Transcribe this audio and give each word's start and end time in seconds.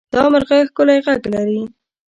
دا 0.13 0.21
مرغه 0.31 0.57
ښکلی 0.67 0.99
غږ 1.05 1.21
لري. 1.33 1.61